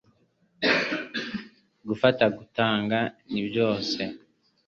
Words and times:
Gufata 1.87 2.23
gutanga 2.37 2.97
ni 3.31 3.41
byose 3.47 4.01